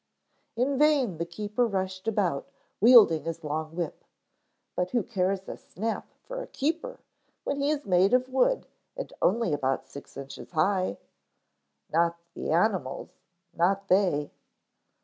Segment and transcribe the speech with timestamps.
[0.55, 4.03] In vain the keeper rushed about wielding his long whip.
[4.75, 7.01] But who cares a snap for a keeper
[7.43, 8.65] when he is made of wood
[8.97, 10.97] and only about six inches high?
[11.93, 13.09] Not the animals,
[13.53, 14.31] not they.